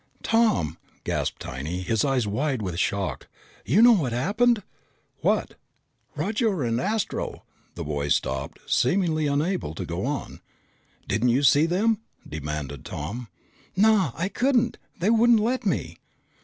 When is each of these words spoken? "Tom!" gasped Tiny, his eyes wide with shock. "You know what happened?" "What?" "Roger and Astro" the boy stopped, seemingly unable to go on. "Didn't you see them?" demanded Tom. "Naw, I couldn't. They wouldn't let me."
"Tom!" 0.23 0.79
gasped 1.03 1.39
Tiny, 1.43 1.83
his 1.83 2.03
eyes 2.03 2.25
wide 2.25 2.63
with 2.63 2.79
shock. 2.79 3.27
"You 3.63 3.83
know 3.83 3.91
what 3.91 4.13
happened?" 4.13 4.63
"What?" 5.19 5.53
"Roger 6.15 6.63
and 6.63 6.81
Astro" 6.81 7.43
the 7.75 7.83
boy 7.83 8.07
stopped, 8.07 8.57
seemingly 8.65 9.27
unable 9.27 9.75
to 9.75 9.85
go 9.85 10.07
on. 10.07 10.41
"Didn't 11.07 11.29
you 11.29 11.43
see 11.43 11.67
them?" 11.67 11.99
demanded 12.27 12.83
Tom. 12.83 13.27
"Naw, 13.75 14.11
I 14.15 14.27
couldn't. 14.27 14.79
They 14.99 15.11
wouldn't 15.11 15.39
let 15.39 15.67
me." 15.67 15.99